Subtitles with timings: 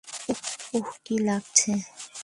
[0.77, 1.71] উফ, কী লাগছে!